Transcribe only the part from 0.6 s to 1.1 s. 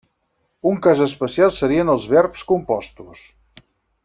Un cas